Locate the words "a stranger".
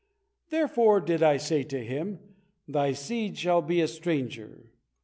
3.81-4.71